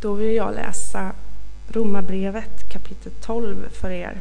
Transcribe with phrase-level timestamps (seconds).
[0.00, 1.12] Då vill jag läsa
[1.68, 4.20] Romarbrevet kapitel 12 för er.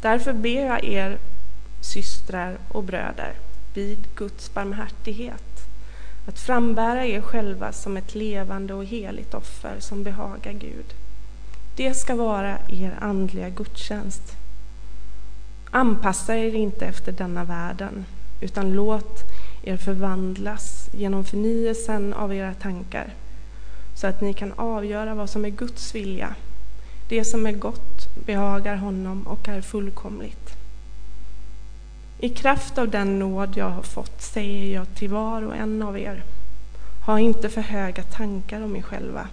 [0.00, 1.18] Därför ber jag er
[1.80, 3.32] systrar och bröder
[3.74, 5.52] vid Guds barmhärtighet
[6.26, 10.94] att frambära er själva som ett levande och heligt offer som behagar Gud.
[11.76, 14.36] Det ska vara er andliga gudstjänst.
[15.70, 18.04] Anpassa er inte efter denna världen,
[18.40, 19.22] utan låt
[19.62, 23.14] er förvandlas genom förnyelsen av era tankar,
[23.94, 26.34] så att ni kan avgöra vad som är Guds vilja,
[27.08, 30.56] det som är gott, behagar honom och är fullkomligt.
[32.18, 35.98] I kraft av den nåd jag har fått säger jag till var och en av
[35.98, 36.22] er,
[37.06, 39.28] ha inte för höga tankar om er själva,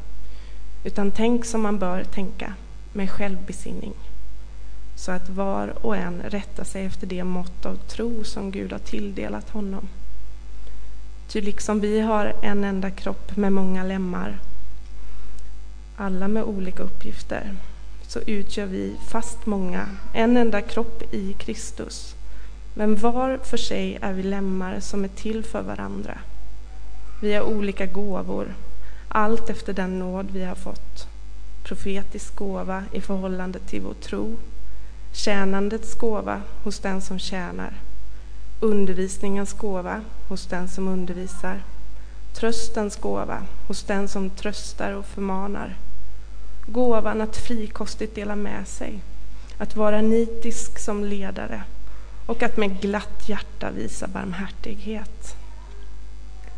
[0.83, 2.53] utan tänk som man bör tänka,
[2.93, 3.93] med självbesinning,
[4.95, 8.79] så att var och en rättar sig efter det mått av tro som Gud har
[8.79, 9.87] tilldelat honom.
[11.29, 14.39] Ty liksom vi har en enda kropp med många lemmar,
[15.97, 17.55] alla med olika uppgifter,
[18.07, 22.15] så utgör vi, fast många, en enda kropp i Kristus.
[22.73, 26.17] Men var för sig är vi lemmar som är till för varandra.
[27.21, 28.55] Vi har olika gåvor,
[29.07, 31.07] allt efter den nåd vi har fått.
[31.63, 34.35] Profetisk gåva i förhållande till vår tro,
[35.13, 37.73] tjänandets gåva hos den som tjänar,
[38.59, 41.61] undervisningens gåva hos den som undervisar,
[42.33, 45.75] tröstens gåva hos den som tröstar och förmanar,
[46.65, 48.99] gåvan att frikostigt dela med sig,
[49.57, 51.63] att vara nitisk som ledare
[52.25, 55.35] och att med glatt hjärta visa barmhärtighet.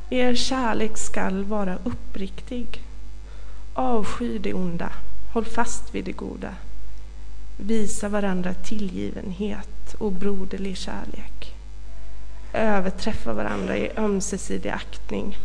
[0.09, 2.83] Er kärlek skall vara uppriktig.
[3.73, 4.89] Avsky det onda,
[5.33, 6.55] håll fast vid det goda.
[7.57, 11.60] Visa varandra tillgivenhet och broderlig kärlek.
[12.53, 15.37] Överträffa varandra i ömsesidig aktning.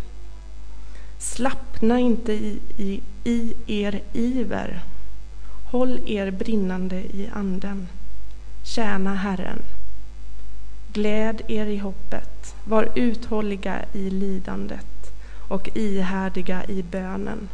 [1.18, 4.80] Slappna inte i, i, i er iver.
[5.70, 7.88] Håll er brinnande i anden.
[8.64, 9.62] Tjäna Herren.
[10.92, 15.12] Gläd er i hoppet, var uthålliga i lidandet
[15.48, 17.48] och ihärdiga i bönen.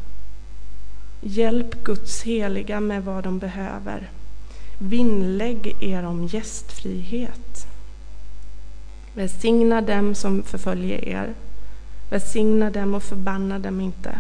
[1.21, 4.11] Hjälp Guds heliga med vad de behöver.
[4.79, 7.67] Vinnlägg er om gästfrihet.
[9.15, 11.34] Välsigna dem som förföljer er.
[12.11, 14.19] Välsigna dem och förbanna dem inte.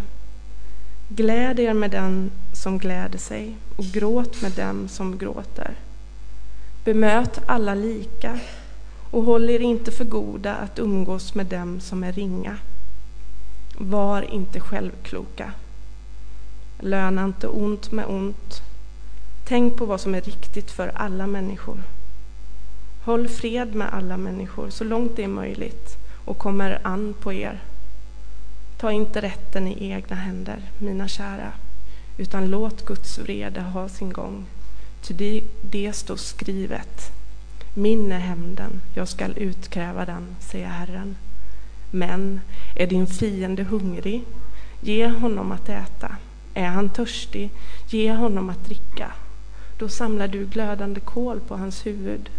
[1.08, 5.74] Gläd er med den som gläder sig och gråt med dem som gråter.
[6.84, 8.38] Bemöt alla lika
[9.10, 12.58] och håll er inte för goda att umgås med dem som är ringa.
[13.78, 15.52] Var inte självkloka.
[16.80, 18.62] Löna inte ont med ont.
[19.44, 21.78] Tänk på vad som är riktigt för alla människor.
[23.04, 27.60] Håll fred med alla människor så långt det är möjligt och kommer an på er.
[28.76, 31.52] Ta inte rätten i egna händer, mina kära,
[32.16, 34.44] utan låt Guds vrede ha sin gång.
[35.02, 37.12] Ty det, det står skrivet.
[37.74, 41.16] Min är hämnden, jag skall utkräva den, säger Herren.
[41.90, 42.40] Men
[42.76, 44.24] är din fiende hungrig,
[44.80, 46.16] ge honom att äta.
[46.54, 47.50] Är han törstig,
[47.88, 49.12] ge honom att dricka.
[49.78, 52.30] Då samlar du glödande kol på hans huvud.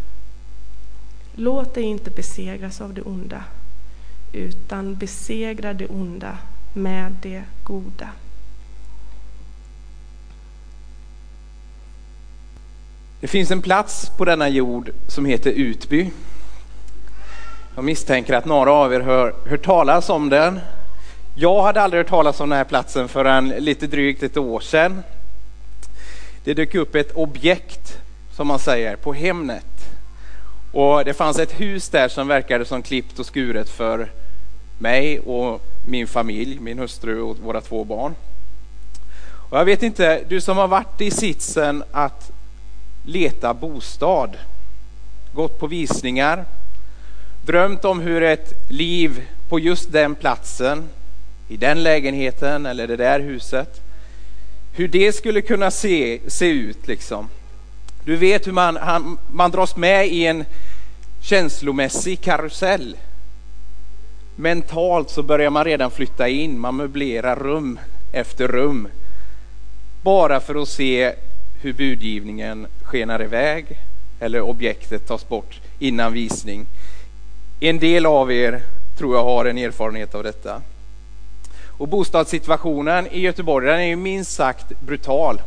[1.35, 3.43] Låt dig inte besegras av det onda,
[4.33, 6.37] utan besegra det onda
[6.73, 8.09] med det goda.
[13.19, 16.11] Det finns en plats på denna jord som heter Utby.
[17.75, 20.59] Jag misstänker att några av er har hört talas om den.
[21.35, 25.03] Jag hade aldrig hört talas om den här platsen förrän lite drygt ett år sedan.
[26.43, 27.97] Det dök upp ett objekt,
[28.35, 29.72] som man säger, på Hemnet.
[30.73, 34.09] Och det fanns ett hus där som verkade som klippt och skuret för
[34.77, 38.15] mig och min familj, min hustru och våra två barn.
[39.49, 42.31] Och jag vet inte, du som har varit i sitsen att
[43.05, 44.37] leta bostad,
[45.33, 46.45] gått på visningar,
[47.45, 50.83] drömt om hur ett liv på just den platsen,
[51.47, 53.81] i den lägenheten eller det där huset,
[54.71, 57.29] hur det skulle kunna se, se ut liksom.
[58.05, 60.45] Du vet hur man, han, man dras med i en
[61.21, 62.97] känslomässig karusell.
[64.35, 67.79] Mentalt så börjar man redan flytta in, man möblerar rum
[68.11, 68.87] efter rum.
[70.01, 71.13] Bara för att se
[71.61, 73.65] hur budgivningen skenar iväg
[74.19, 76.65] eller objektet tas bort innan visning.
[77.59, 78.61] En del av er
[78.97, 80.61] tror jag har en erfarenhet av detta.
[81.77, 85.41] Och bostadssituationen i Göteborg den är ju minst sagt brutal.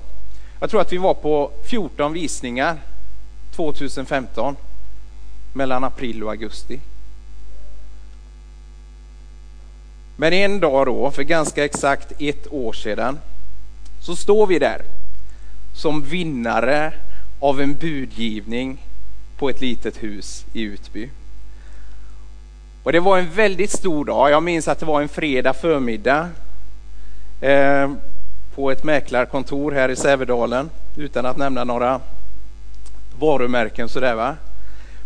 [0.61, 2.77] Jag tror att vi var på 14 visningar
[3.57, 4.57] 2015
[5.53, 6.81] mellan april och augusti.
[10.17, 13.19] Men en dag då, för ganska exakt ett år sedan,
[14.01, 14.83] så står vi där
[15.75, 16.93] som vinnare
[17.41, 18.79] av en budgivning
[19.39, 21.11] på ett litet hus i Utby.
[22.83, 24.31] Och det var en väldigt stor dag.
[24.31, 26.29] Jag minns att det var en fredag förmiddag
[27.41, 27.93] eh,
[28.57, 32.01] på ett mäklarkontor här i Sävedalen utan att nämna några
[33.19, 34.37] varumärken sådär va.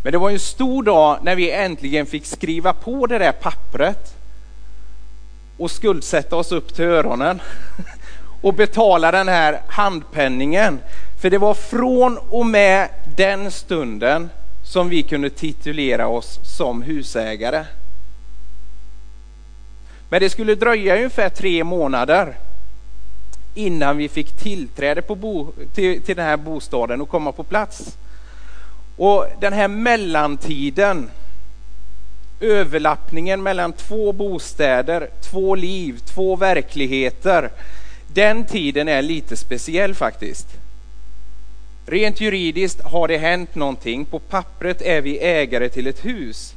[0.02, 4.14] Men det var en stor dag när vi äntligen fick skriva på det där pappret
[5.56, 7.40] och skuldsätta oss upp till öronen
[8.42, 10.78] och betala den här handpenningen.
[11.20, 14.30] För det var från och med den stunden
[14.64, 17.64] som vi kunde titulera oss som husägare.
[20.08, 22.36] Men det skulle dröja ungefär tre månader
[23.54, 27.96] innan vi fick tillträde på bo, till, till den här bostaden och komma på plats.
[28.96, 31.10] Och den här mellantiden,
[32.40, 37.50] överlappningen mellan två bostäder, två liv, två verkligheter,
[38.06, 40.46] den tiden är lite speciell faktiskt.
[41.86, 44.04] Rent juridiskt har det hänt någonting.
[44.04, 46.54] På pappret är vi ägare till ett hus.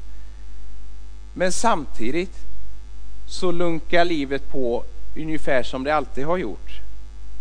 [1.34, 2.36] Men samtidigt
[3.28, 4.84] så lunkar livet på
[5.16, 6.80] ungefär som det alltid har gjort.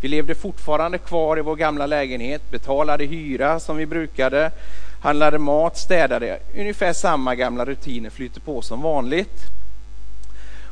[0.00, 4.50] Vi levde fortfarande kvar i vår gamla lägenhet, betalade hyra som vi brukade,
[5.00, 6.38] handlade mat, städade.
[6.56, 9.42] Ungefär samma gamla rutiner flyter på som vanligt.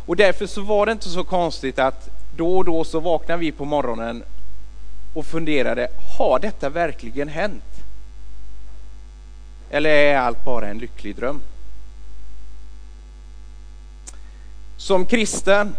[0.07, 3.53] Och därför så var det inte så konstigt att då och då så vaknade vi
[3.53, 4.23] på morgonen
[5.15, 5.89] och funderade,
[6.19, 7.65] har detta verkligen hänt?
[9.71, 11.41] Eller är allt bara en lycklig dröm?
[14.77, 15.75] Som kristen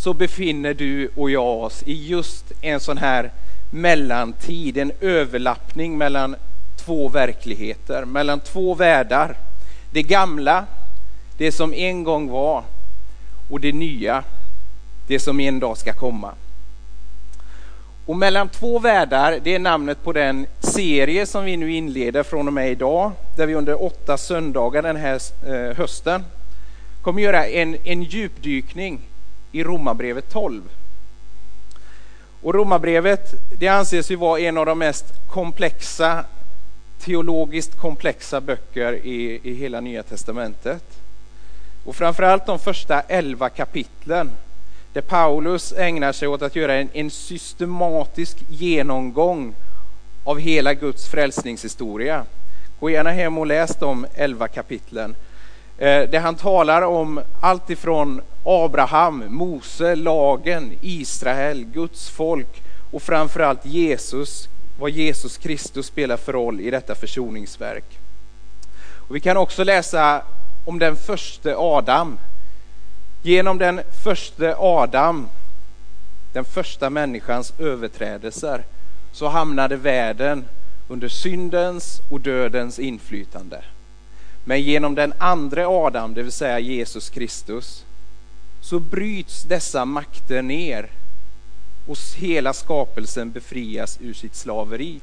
[0.00, 3.30] så befinner du och jag oss i just en sån här
[3.70, 6.36] mellantid, en överlappning mellan
[6.76, 9.36] två verkligheter, mellan två världar.
[9.92, 10.66] Det gamla,
[11.38, 12.64] det som en gång var,
[13.50, 14.24] och det nya,
[15.08, 16.32] det som en dag ska komma.
[18.06, 22.46] Och mellan två världar, det är namnet på den serie som vi nu inleder från
[22.46, 26.24] och med idag, där vi under åtta söndagar den här eh, hösten
[27.02, 29.00] kommer göra en, en djupdykning
[29.52, 30.62] i Romarbrevet 12.
[32.42, 36.24] Och Romarbrevet, det anses ju vara en av de mest komplexa,
[36.98, 40.84] teologiskt komplexa böcker i, i hela Nya Testamentet.
[41.84, 44.30] Och framförallt de första elva kapitlen
[44.92, 49.54] där Paulus ägnar sig åt att göra en, en systematisk genomgång
[50.24, 52.24] av hela Guds frälsningshistoria.
[52.80, 55.14] Gå gärna hem och läs de elva kapitlen.
[55.80, 63.66] Eh, Där han talar om allt ifrån Abraham, Mose, lagen, Israel, Guds folk och framförallt
[63.66, 64.48] Jesus,
[64.78, 67.98] vad Jesus Kristus spelar för roll i detta försoningsverk.
[69.08, 70.22] Och vi kan också läsa
[70.64, 72.18] om den första Adam
[73.22, 75.28] Genom den första Adam,
[76.32, 78.64] den första människans överträdelser,
[79.12, 80.44] så hamnade världen
[80.88, 83.62] under syndens och dödens inflytande.
[84.44, 87.84] Men genom den andra Adam, det vill säga Jesus Kristus,
[88.60, 90.88] så bryts dessa makter ner
[91.86, 95.00] och hela skapelsen befrias ur sitt slaveri.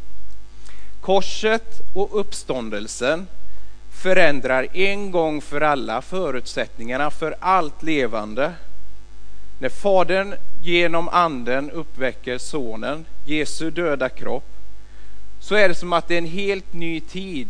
[1.02, 3.28] Korset och uppståndelsen
[3.92, 8.54] förändrar en gång för alla förutsättningarna för allt levande.
[9.60, 14.48] När Fadern genom Anden uppväcker Sonen, Jesu döda kropp,
[15.40, 17.48] så är det som att det är en helt ny tid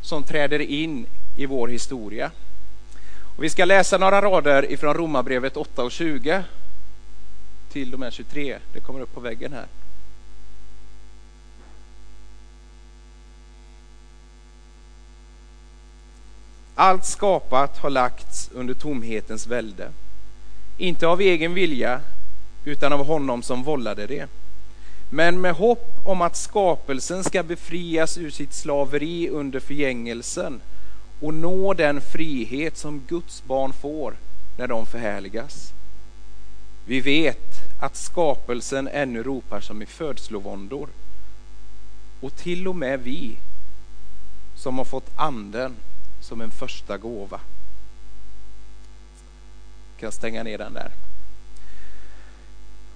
[0.00, 1.06] som träder in
[1.38, 2.30] i vår historia.
[3.36, 6.44] Och vi ska läsa några rader ifrån Romarbrevet 8 och 20
[7.72, 8.58] till och med 23.
[8.72, 9.66] Det kommer upp på väggen här.
[16.74, 19.90] Allt skapat har lagts under tomhetens välde.
[20.78, 22.00] Inte av egen vilja,
[22.64, 24.28] utan av honom som vållade det.
[25.10, 30.60] Men med hopp om att skapelsen ska befrias ur sitt slaveri under förgängelsen
[31.20, 34.14] och nå den frihet som Guds barn får
[34.58, 35.72] när de förhärligas.
[36.86, 40.88] Vi vet att skapelsen ännu ropar som i födslovåndor.
[42.20, 43.36] Och till och med vi
[44.56, 45.74] som har fått anden
[46.20, 47.40] som en första gåva.
[49.94, 50.90] Jag kan stänga ner den där.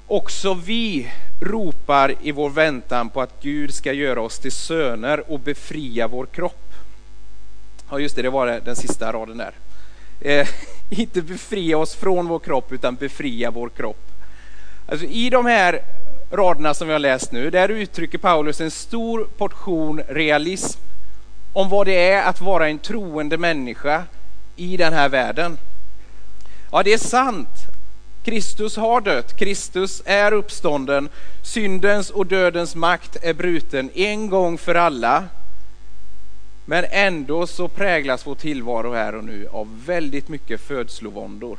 [0.06, 1.10] Också vi
[1.40, 6.26] ropar i vår väntan på att Gud ska göra oss till söner och befria vår
[6.26, 6.71] kropp.
[7.92, 9.52] Ja, just det, det var den sista raden där.
[10.20, 10.48] Eh,
[10.90, 14.10] inte befria oss från vår kropp, utan befria vår kropp.
[14.86, 15.80] Alltså, I de här
[16.30, 20.80] raderna som vi har läst nu, där uttrycker Paulus en stor portion realism
[21.52, 24.04] om vad det är att vara en troende människa
[24.56, 25.58] i den här världen.
[26.70, 27.58] Ja, det är sant.
[28.24, 31.08] Kristus har dött, Kristus är uppstånden,
[31.42, 35.24] syndens och dödens makt är bruten en gång för alla.
[36.64, 41.58] Men ändå så präglas vår tillvaro här och nu av väldigt mycket födslovåndor.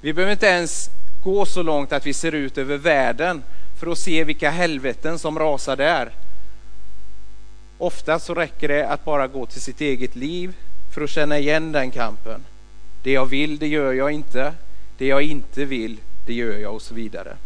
[0.00, 0.90] Vi behöver inte ens
[1.24, 3.42] gå så långt att vi ser ut över världen
[3.80, 6.10] för att se vilka helveten som rasar där.
[7.78, 10.54] Ofta så räcker det att bara gå till sitt eget liv
[10.94, 12.40] för att känna igen den kampen.
[13.02, 14.52] Det jag vill, det gör jag inte.
[14.98, 17.36] Det jag inte vill, det gör jag och så vidare.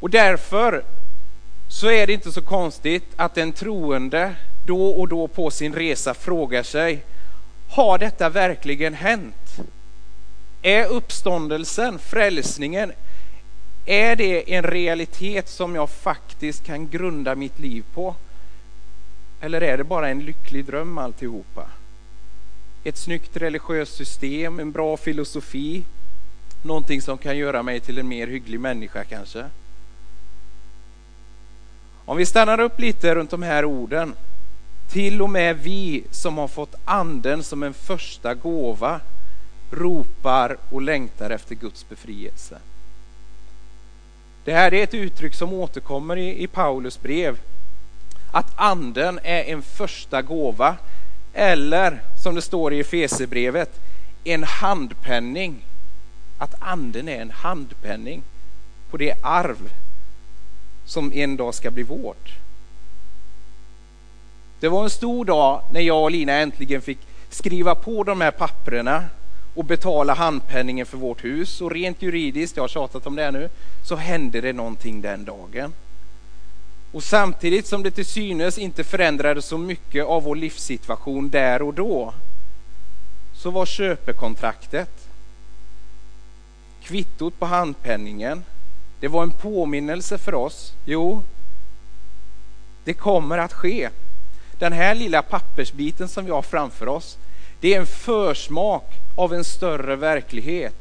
[0.00, 0.84] Och därför
[1.68, 4.34] så är det inte så konstigt att en troende
[4.66, 7.04] då och då på sin resa frågar sig,
[7.70, 9.60] har detta verkligen hänt?
[10.62, 12.92] Är uppståndelsen, frälsningen,
[13.86, 18.14] är det en realitet som jag faktiskt kan grunda mitt liv på?
[19.40, 21.66] Eller är det bara en lycklig dröm alltihopa?
[22.84, 25.84] Ett snyggt religiöst system, en bra filosofi,
[26.62, 29.44] någonting som kan göra mig till en mer hygglig människa kanske?
[32.06, 34.14] Om vi stannar upp lite runt de här orden.
[34.88, 39.00] Till och med vi som har fått anden som en första gåva
[39.70, 42.58] ropar och längtar efter Guds befrielse.
[44.44, 47.38] Det här är ett uttryck som återkommer i, i Paulus brev.
[48.32, 50.76] Att anden är en första gåva
[51.34, 53.80] eller som det står i Efesebrevet,
[54.24, 55.64] en handpenning.
[56.38, 58.22] Att anden är en handpenning
[58.90, 59.70] på det arv
[60.86, 62.30] som en dag ska bli vårt.
[64.60, 66.98] Det var en stor dag när jag och Lina äntligen fick
[67.30, 69.04] skriva på de här papperna
[69.54, 71.60] och betala handpenningen för vårt hus.
[71.60, 73.48] Och rent juridiskt, jag har tjatat om det nu,
[73.84, 75.72] så hände det någonting den dagen.
[76.92, 81.74] Och samtidigt som det till synes inte förändrade så mycket av vår livssituation där och
[81.74, 82.14] då,
[83.34, 85.08] så var köpekontraktet,
[86.82, 88.44] kvittot på handpenningen,
[89.00, 90.72] det var en påminnelse för oss.
[90.84, 91.22] Jo,
[92.84, 93.90] det kommer att ske.
[94.58, 97.18] Den här lilla pappersbiten som vi har framför oss,
[97.60, 98.84] det är en försmak
[99.14, 100.76] av en större verklighet.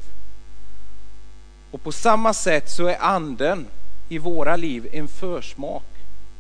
[1.72, 3.68] Och på samma sätt så är anden
[4.10, 5.84] i våra liv en försmak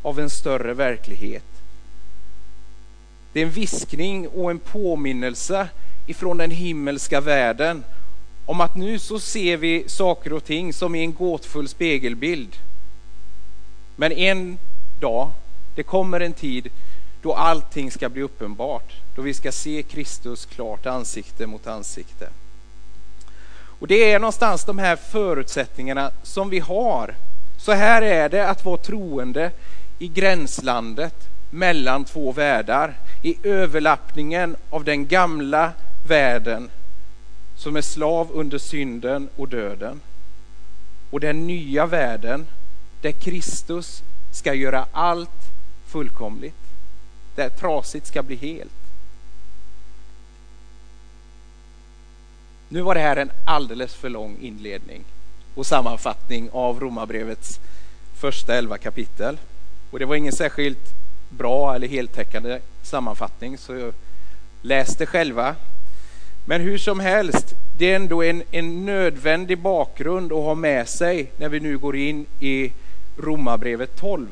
[0.01, 1.43] av en större verklighet.
[3.33, 5.67] Det är en viskning och en påminnelse
[6.07, 7.83] ifrån den himmelska världen
[8.45, 12.55] om att nu så ser vi saker och ting som i en gåtfull spegelbild.
[13.95, 14.57] Men en
[14.99, 15.31] dag,
[15.75, 16.69] det kommer en tid
[17.21, 22.29] då allting ska bli uppenbart, då vi ska se Kristus klart ansikte mot ansikte.
[23.79, 27.15] Och det är någonstans de här förutsättningarna som vi har.
[27.57, 29.51] Så här är det att vara troende
[29.99, 31.15] i gränslandet
[31.51, 35.71] mellan två världar, i överlappningen av den gamla
[36.07, 36.69] världen
[37.57, 40.01] som är slav under synden och döden
[41.11, 42.47] och den nya världen
[43.01, 45.29] där Kristus ska göra allt
[45.87, 46.55] fullkomligt,
[47.35, 48.71] där trasigt ska bli helt.
[52.69, 55.03] Nu var det här en alldeles för lång inledning
[55.55, 57.59] och sammanfattning av Romarbrevets
[58.15, 59.37] första elva kapitel.
[59.91, 60.93] Och det var ingen särskilt
[61.29, 63.91] bra eller heltäckande sammanfattning så
[64.61, 65.55] läs det själva.
[66.45, 71.31] Men hur som helst, det är ändå en, en nödvändig bakgrund att ha med sig
[71.37, 72.71] när vi nu går in i
[73.17, 74.27] Romarbrevet 12.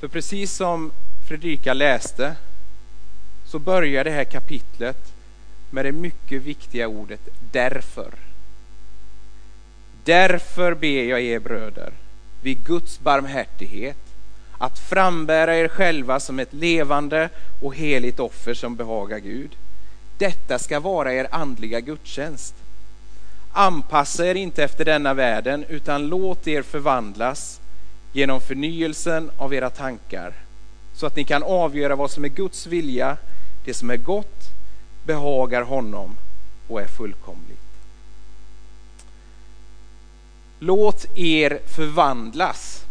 [0.00, 0.92] För precis som
[1.28, 2.36] Fredrika läste
[3.46, 5.12] så börjar det här kapitlet
[5.70, 7.20] med det mycket viktiga ordet
[7.52, 8.10] därför.
[10.04, 11.92] Därför ber jag er bröder
[12.42, 13.96] vid Guds barmhärtighet
[14.58, 17.28] att frambära er själva som ett levande
[17.60, 19.50] och heligt offer som behagar Gud.
[20.22, 22.54] Detta ska vara er andliga gudstjänst.
[23.52, 27.60] Anpassa er inte efter denna världen utan låt er förvandlas
[28.12, 30.32] genom förnyelsen av era tankar
[30.94, 33.16] så att ni kan avgöra vad som är Guds vilja,
[33.64, 34.48] det som är gott,
[35.04, 36.16] behagar honom
[36.68, 37.58] och är fullkomligt.
[40.58, 42.84] Låt er förvandlas.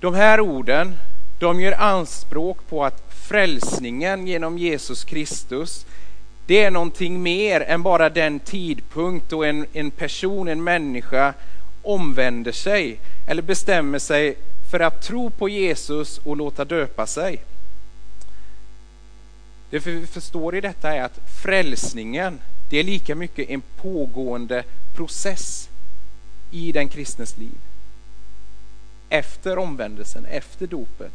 [0.00, 0.96] De här orden,
[1.38, 5.86] de gör anspråk på att frälsningen genom Jesus Kristus,
[6.46, 11.34] det är någonting mer än bara den tidpunkt då en, en person, en människa
[11.82, 14.36] omvänder sig eller bestämmer sig
[14.70, 17.42] för att tro på Jesus och låta döpa sig.
[19.70, 24.64] Det vi förstår i detta är att frälsningen, det är lika mycket en pågående
[24.94, 25.68] process
[26.50, 27.58] i den kristnes liv.
[29.08, 31.12] Efter omvändelsen, efter dopet,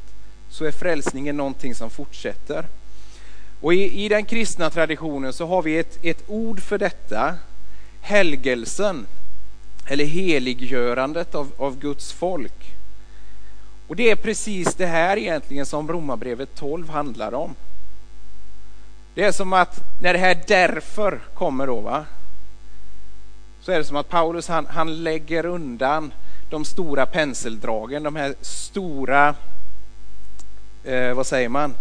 [0.50, 2.66] så är frälsningen någonting som fortsätter.
[3.62, 7.36] Och i, i den kristna traditionen så har vi ett, ett ord för detta,
[8.02, 9.08] helgelsen,
[9.88, 12.76] eller heliggörandet av, av Guds folk.
[13.88, 17.56] Och det är precis det här egentligen som Romarbrevet 12 handlar om.
[19.16, 22.06] Det är som att när det här därför kommer då, va?
[23.68, 26.12] så är det som att Paulus han, han lägger undan
[26.50, 29.36] de stora penseldragen, de här stora,
[30.88, 31.76] eh, vad säger man,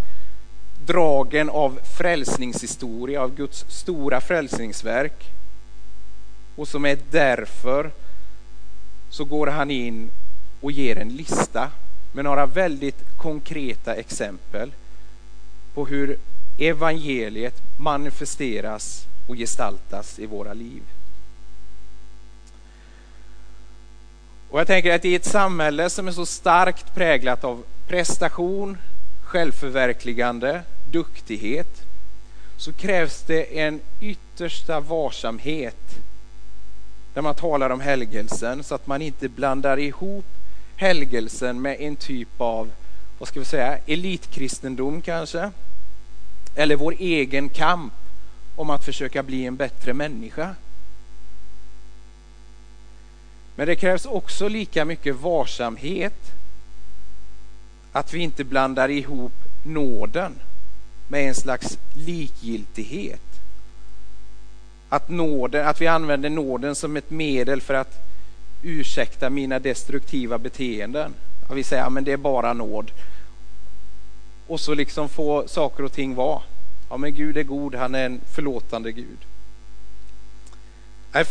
[0.86, 5.30] dragen av frälsningshistoria, av Guds stora frälsningsverk.
[6.56, 7.90] Och som är därför
[9.10, 10.10] så går han in
[10.60, 11.70] och ger en lista
[12.12, 14.72] med några väldigt konkreta exempel
[15.74, 16.18] på hur
[16.58, 20.82] evangeliet manifesteras och gestaltas i våra liv.
[24.50, 28.78] Och jag tänker att i ett samhälle som är så starkt präglat av prestation,
[29.26, 31.82] självförverkligande, duktighet
[32.56, 35.76] så krävs det en yttersta varsamhet
[37.14, 40.24] när man talar om helgelsen så att man inte blandar ihop
[40.76, 42.70] helgelsen med en typ av,
[43.18, 45.50] vad ska vi säga, elitkristendom kanske.
[46.54, 47.92] Eller vår egen kamp
[48.56, 50.54] om att försöka bli en bättre människa.
[53.54, 56.32] Men det krävs också lika mycket varsamhet
[57.96, 60.32] att vi inte blandar ihop nåden
[61.08, 63.20] med en slags likgiltighet.
[64.88, 68.06] Att, nåden, att vi använder nåden som ett medel för att
[68.62, 71.14] ursäkta mina destruktiva beteenden.
[71.48, 72.90] Att vi säger att ja, det är bara nåd.
[74.46, 76.42] Och så liksom få saker och ting vara.
[76.90, 79.18] Ja men Gud är god, han är en förlåtande Gud.
[81.12, 81.26] Äh,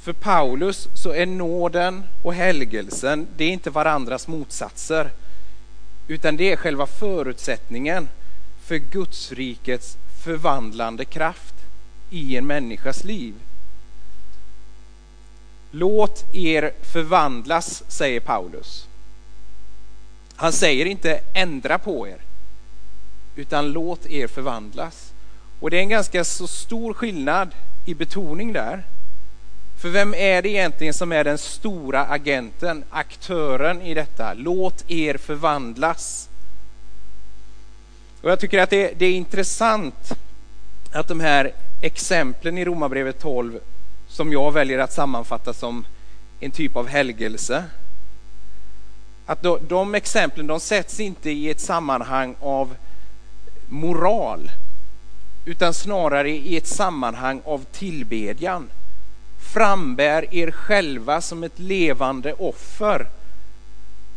[0.00, 5.10] för Paulus så är nåden och helgelsen, det är inte varandras motsatser.
[6.08, 8.08] Utan det är själva förutsättningen
[8.64, 11.54] för Guds rikets förvandlande kraft
[12.10, 13.34] i en människas liv.
[15.70, 18.88] Låt er förvandlas, säger Paulus.
[20.36, 22.18] Han säger inte ändra på er,
[23.36, 25.12] utan låt er förvandlas.
[25.60, 27.50] Och det är en ganska så stor skillnad
[27.86, 28.84] i betoning där.
[29.84, 34.34] För vem är det egentligen som är den stora agenten, aktören i detta?
[34.34, 36.28] Låt er förvandlas.
[38.22, 40.12] Och jag tycker att det, det är intressant
[40.92, 43.60] att de här exemplen i Romarbrevet 12
[44.08, 45.86] som jag väljer att sammanfatta som
[46.40, 47.64] en typ av helgelse.
[49.26, 52.76] Att de, de exemplen de sätts inte i ett sammanhang av
[53.68, 54.50] moral
[55.44, 58.68] utan snarare i ett sammanhang av tillbedjan
[59.54, 63.06] frambär er själva som ett levande offer.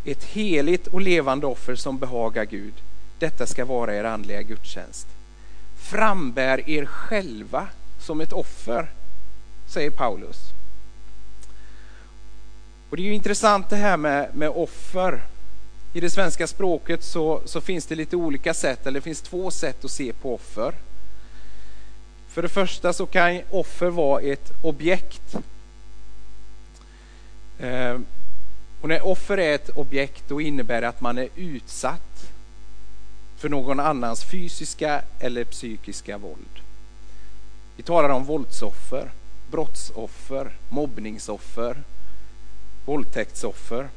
[0.06, 2.74] Ett heligt och levande offer som behagar Gud.
[3.20, 5.08] Detta ska vara er andliga gudstjänst.
[5.78, 7.68] Frambär er själva
[8.00, 8.88] som ett offer,
[9.74, 10.38] säger Paulus.
[12.90, 15.22] Och Det är ju intressant det här med, med offer.
[15.94, 19.52] I det svenska språket så, så finns det lite olika sätt, eller det finns två
[19.52, 20.74] sätt att se på offer.
[22.38, 25.36] För det första så kan offer vara ett objekt.
[27.60, 28.06] Ehm,
[28.82, 32.32] och när offer är ett objekt då innebär det att man är utsatt
[33.38, 36.62] för någon annans fysiska eller psykiska våld.
[37.76, 39.12] Vi talar om våldsoffer,
[39.52, 41.84] brottsoffer, mobbningsoffer,
[42.86, 43.90] våldtäktsoffer.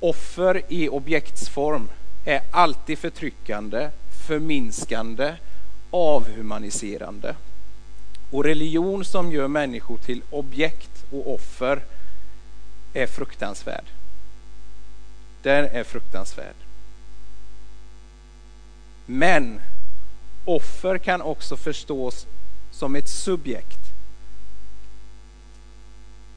[0.00, 1.88] Offer i objektsform
[2.24, 3.90] är alltid förtryckande,
[4.26, 5.34] förminskande
[5.96, 7.36] avhumaniserande.
[8.30, 11.82] Och religion som gör människor till objekt och offer
[12.92, 13.84] är fruktansvärd.
[15.42, 16.54] Den är fruktansvärd.
[19.06, 19.60] Men
[20.44, 22.26] offer kan också förstås
[22.70, 23.80] som ett subjekt.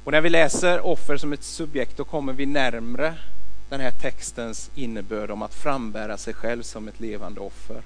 [0.04, 3.15] Och när vi läser offer som ett subjekt då kommer vi närmre
[3.69, 7.82] den här textens innebörd om att frambära sig själv som ett levande offer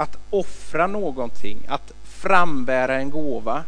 [0.00, 3.64] att offra någonting, att frambära en gåva.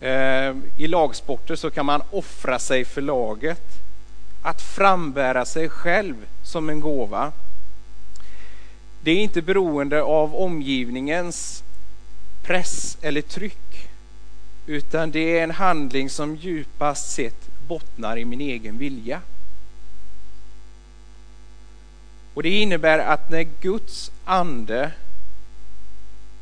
[0.00, 3.62] Eh, I lagsporter så kan man offra sig för laget.
[4.42, 7.32] Att frambära sig själv som en gåva.
[9.00, 11.62] Det är inte beroende av omgivningens
[12.42, 13.88] press eller tryck.
[14.66, 19.20] Utan det är en handling som djupast sett bottnar i min egen vilja.
[22.38, 24.92] Och det innebär att när Guds ande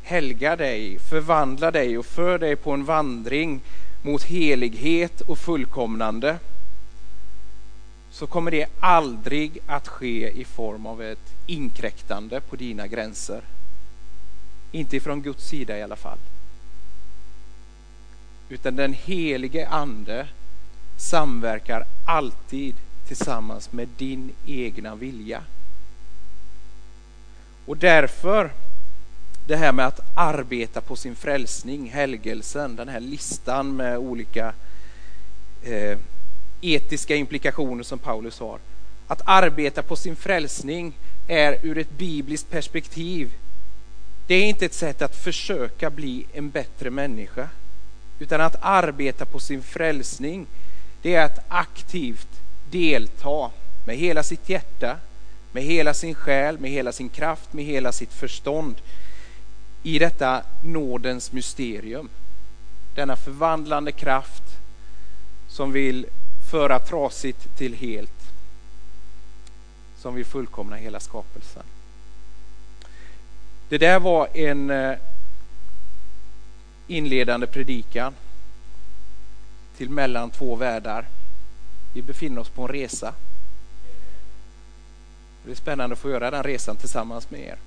[0.03, 3.61] helgar dig, förvandlar dig och för dig på en vandring
[4.01, 6.39] mot helighet och fullkomnande
[8.11, 13.41] så kommer det aldrig att ske i form av ett inkräktande på dina gränser.
[14.71, 16.19] Inte ifrån Guds sida i alla fall.
[18.49, 20.27] Utan den helige ande
[20.97, 22.75] samverkar alltid
[23.07, 25.43] tillsammans med din egna vilja.
[27.67, 28.51] Och därför
[29.47, 34.53] det här med att arbeta på sin frälsning, helgelsen, den här listan med olika
[35.63, 35.97] eh,
[36.61, 38.59] etiska implikationer som Paulus har.
[39.07, 40.93] Att arbeta på sin frälsning
[41.27, 43.31] är ur ett bibliskt perspektiv,
[44.27, 47.49] det är inte ett sätt att försöka bli en bättre människa.
[48.19, 50.45] Utan att arbeta på sin frälsning,
[51.01, 52.27] det är att aktivt
[52.71, 53.51] delta
[53.85, 54.97] med hela sitt hjärta,
[55.57, 58.75] med hela sin själ, med hela sin kraft, med hela sitt förstånd
[59.83, 62.09] i detta nådens mysterium.
[62.95, 64.43] Denna förvandlande kraft
[65.47, 66.05] som vill
[66.51, 68.31] föra trasigt till helt.
[69.97, 71.63] Som vill fullkomna hela skapelsen.
[73.69, 74.97] Det där var en eh,
[76.87, 78.13] inledande predikan
[79.77, 81.05] till mellan två världar.
[81.93, 83.13] Vi befinner oss på en resa.
[85.47, 87.57] Det är spännande att få göra den resan tillsammans med er.